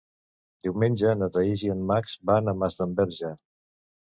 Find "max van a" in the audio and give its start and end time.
1.91-2.57